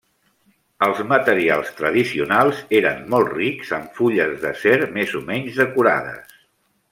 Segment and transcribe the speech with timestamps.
[0.85, 6.35] Els materials tradicionals eren molt rics, amb fulles d'acer més o menys decorades.